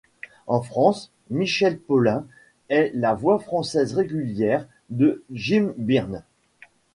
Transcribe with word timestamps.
En 0.47 0.63
France, 0.63 1.11
Michel 1.29 1.77
Paulin 1.77 2.25
est 2.69 2.89
la 2.95 3.13
voix 3.13 3.37
française 3.37 3.93
régulière 3.93 4.67
de 4.89 5.23
Jim 5.31 5.73
Byrnes. 5.77 6.23